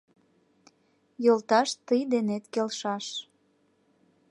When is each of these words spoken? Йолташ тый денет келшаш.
Йолташ 1.25 1.69
тый 1.87 2.01
денет 2.11 2.43
келшаш. 2.53 3.05